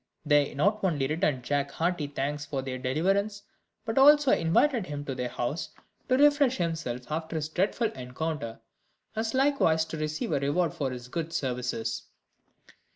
They 0.25 0.55
not 0.55 0.83
only 0.83 1.05
returned 1.05 1.43
Jack 1.43 1.69
hearty 1.69 2.07
thanks 2.07 2.43
for 2.43 2.63
their 2.63 2.79
deliverance, 2.79 3.43
but 3.85 3.99
also 3.99 4.31
invited 4.31 4.87
him 4.87 5.05
to 5.05 5.13
their 5.13 5.29
house, 5.29 5.69
to 6.09 6.17
refresh 6.17 6.57
himself 6.57 7.01
after 7.11 7.35
his 7.35 7.49
dreadful 7.49 7.91
encounter, 7.91 8.61
as 9.15 9.35
likewise 9.35 9.85
to 9.85 9.97
receive 9.97 10.31
a 10.31 10.39
reward 10.39 10.73
for 10.73 10.89
his 10.89 11.07
good 11.07 11.31
services. 11.33 12.01